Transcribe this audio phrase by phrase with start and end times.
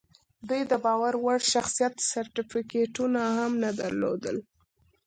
[0.47, 4.37] دوی د باور وړ شخصیت سرټیفیکټونه هم نه درلودل